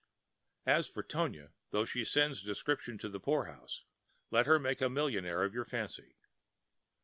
As 0.65 0.87
for 0.87 1.03
Tonia, 1.03 1.51
though 1.69 1.85
she 1.85 2.03
sends 2.03 2.41
description 2.41 2.97
to 2.97 3.07
the 3.07 3.19
poorhouse, 3.19 3.83
let 4.31 4.47
her 4.47 4.57
make 4.57 4.81
a 4.81 4.89
millionaire 4.89 5.43
of 5.43 5.53
your 5.53 5.63
fancy. 5.63 6.15